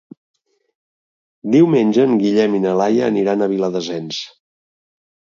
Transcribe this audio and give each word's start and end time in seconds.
Diumenge 1.55 2.05
en 2.05 2.15
Guillem 2.23 2.55
i 2.59 2.61
na 2.63 2.71
Laia 2.79 3.09
aniran 3.13 3.43
a 3.43 3.49
Viladasens. 3.53 4.23